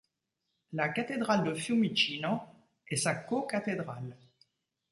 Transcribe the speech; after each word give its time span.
La 0.73 0.89
cathédrale 0.89 1.43
de 1.43 1.53
Fiumicino 1.53 2.39
est 2.89 2.95
sa 2.95 3.13
co-cathédrale. 3.13 4.17